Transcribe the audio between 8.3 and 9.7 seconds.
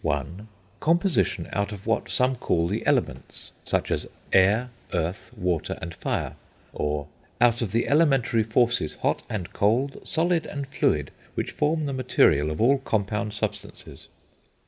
forces, hot and